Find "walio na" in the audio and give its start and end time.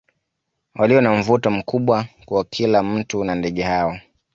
0.75-1.13